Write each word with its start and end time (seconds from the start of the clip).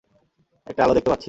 একটা 0.67 0.81
আলো 0.83 0.93
দেখতে 0.93 1.09
পাচ্ছি। 1.09 1.19